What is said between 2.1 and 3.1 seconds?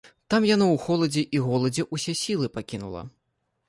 сілы пакінула.